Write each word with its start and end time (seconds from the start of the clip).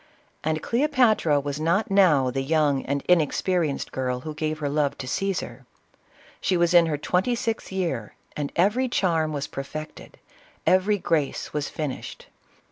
—And 0.43 0.63
Cleopatra 0.63 1.39
was 1.39 1.59
not 1.59 1.91
now 1.91 2.31
the 2.31 2.41
young 2.41 2.83
and 2.87 3.03
inexperienced 3.07 3.91
girl 3.91 4.21
who 4.21 4.33
gave 4.33 4.57
her 4.57 4.67
love 4.67 4.97
to 4.97 5.07
Caesar. 5.07 5.67
She 6.41 6.57
was 6.57 6.73
in 6.73 6.87
her 6.87 6.97
twenty 6.97 7.35
sixth 7.35 7.71
year, 7.71 8.15
and 8.35 8.51
every 8.55 8.89
charm 8.89 9.31
was 9.31 9.45
perfected, 9.45 10.17
every 10.65 10.97
grace 10.97 11.53
was 11.53 11.69
finished. 11.69 12.25